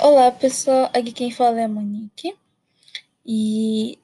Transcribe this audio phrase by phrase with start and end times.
[0.00, 0.88] Olá, pessoal.
[0.94, 2.36] Aqui quem fala é a Monique.
[3.26, 3.98] E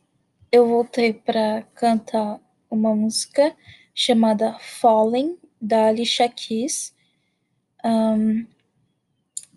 [0.50, 3.54] eu voltei para cantar uma música
[3.94, 6.92] chamada Falling, da Alicia Keys.
[7.84, 8.44] Um,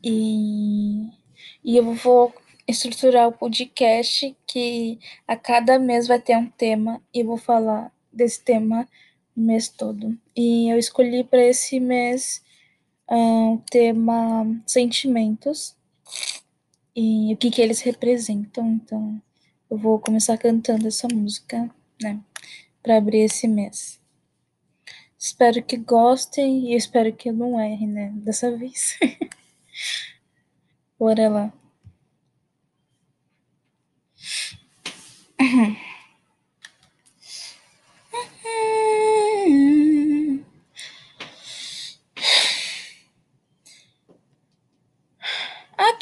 [0.03, 1.09] e,
[1.63, 2.31] e eu vou
[2.67, 8.43] estruturar o podcast que a cada mês vai ter um tema e vou falar desse
[8.43, 8.87] tema
[9.35, 10.15] o mês todo.
[10.35, 12.43] E eu escolhi para esse mês
[13.09, 15.76] um, o tema sentimentos
[16.99, 18.67] e o que, que eles representam.
[18.71, 19.21] Então,
[19.69, 21.69] eu vou começar cantando essa música,
[22.01, 22.19] né,
[22.81, 24.01] para abrir esse mês.
[25.15, 28.97] Espero que gostem e espero que eu não erre, né, dessa vez.
[30.97, 31.53] Bora lá.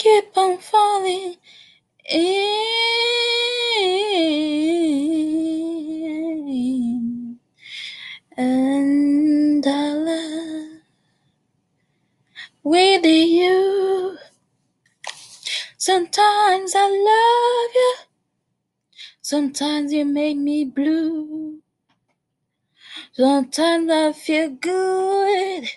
[0.06, 1.36] Keep on falling
[2.08, 2.60] in,
[8.38, 10.82] and I love
[12.64, 14.18] with you.
[15.76, 17.96] Sometimes I love you,
[19.24, 21.62] sometimes you make me blue.
[23.14, 25.68] Sometimes I feel good,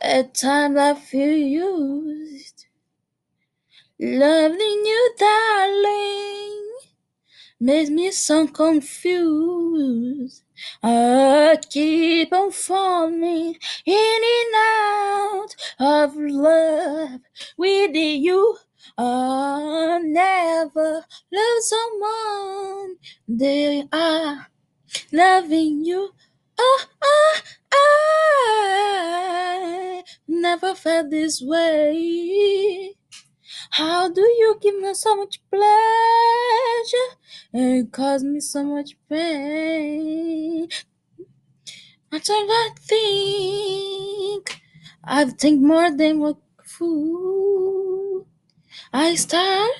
[0.00, 2.57] at times I feel used.
[4.00, 6.70] Loving you, darling,
[7.58, 10.44] makes me so confused.
[10.82, 15.48] I keep on falling in and out
[15.80, 17.20] of love
[17.56, 18.58] with you.
[18.96, 24.46] I never love someone they are
[25.12, 26.10] loving you.
[26.58, 27.40] Oh, oh,
[27.72, 28.44] I
[30.28, 32.77] never felt this way.
[33.78, 37.10] How do you give me so much pleasure
[37.52, 40.68] and cause me so much pain?
[42.10, 44.60] I don't I think
[45.04, 48.26] I think more than a fool.
[48.92, 49.70] I start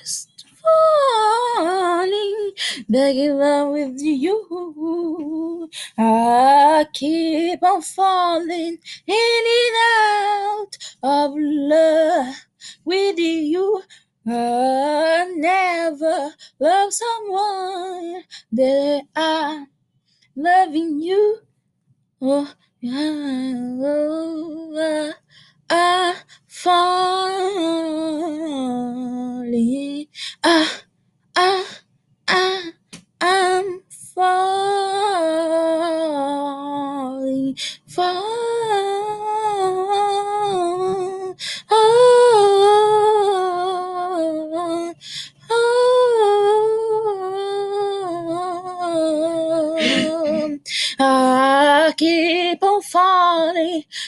[0.63, 2.53] falling,
[2.89, 5.69] begging love with you.
[5.99, 8.79] I keep on falling
[9.09, 12.48] in and out of love
[12.85, 13.83] with you.
[14.27, 19.67] I never love someone that I
[20.37, 21.41] loving you.
[22.21, 25.13] Oh, yeah, oh, I,
[25.71, 26.17] I
[26.49, 27.39] falling.
[30.45, 30.81] I,
[31.37, 31.67] I,
[32.29, 32.73] I,
[33.21, 34.37] I'm falling,
[37.87, 38.28] fall,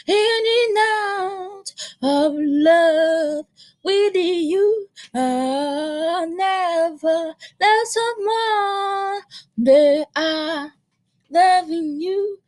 [0.07, 1.73] in and out
[2.03, 3.47] of love
[3.85, 4.89] with you.
[5.15, 9.23] I never love someone
[9.59, 10.71] that I
[11.31, 12.39] loving you.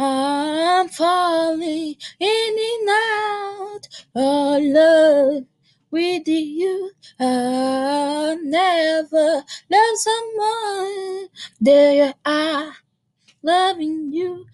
[0.00, 5.44] I'm falling in and out of love
[5.90, 6.92] with you.
[7.18, 11.28] I never love someone
[11.60, 12.72] that I
[13.42, 14.46] loving you.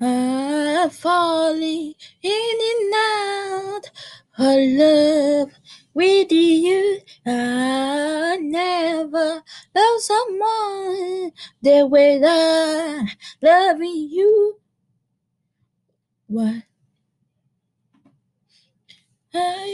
[0.00, 3.90] I'm falling in and out
[4.38, 5.52] of love
[5.92, 7.00] with you.
[7.26, 9.42] I never
[9.74, 13.08] love someone the way I
[13.42, 14.58] loving you.
[16.28, 16.62] What?
[19.34, 19.66] I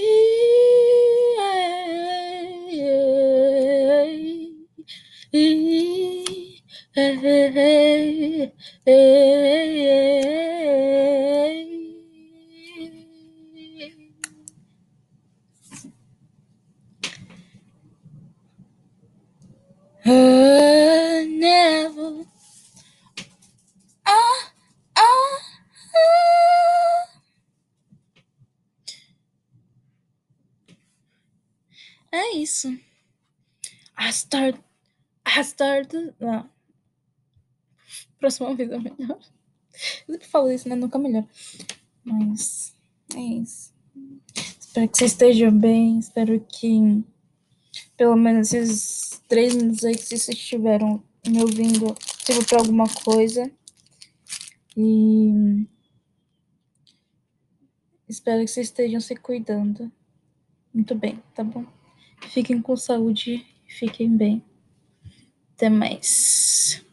[21.26, 22.26] never.
[24.04, 24.52] Ah,
[24.96, 25.38] ah,
[25.94, 27.08] ah.
[32.12, 32.68] É isso.
[33.98, 34.56] I start.
[35.26, 36.14] I started.
[36.20, 36.48] Não.
[38.18, 39.18] Próxima vez é melhor.
[40.08, 40.76] Eu sempre falo isso, né?
[40.76, 41.26] Nunca é melhor.
[42.04, 42.72] Mas
[43.14, 43.74] é isso.
[44.60, 45.98] Espero que vocês estejam bem.
[45.98, 47.04] Espero que
[47.96, 48.95] pelo menos esses
[49.28, 51.94] três minutos aí que vocês estiveram me ouvindo
[52.24, 53.50] sirva para alguma coisa.
[54.76, 55.66] E
[58.08, 59.90] espero que vocês estejam se cuidando.
[60.72, 61.64] Muito bem, tá bom?
[62.28, 64.44] Fiquem com saúde, fiquem bem.
[65.54, 66.85] Até mais.